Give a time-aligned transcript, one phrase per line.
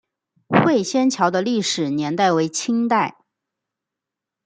[0.47, 3.17] 会仙桥的历史年代为清代。